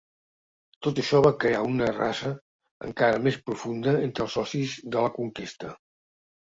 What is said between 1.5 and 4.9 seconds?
una rasa encara més profunda entre els socis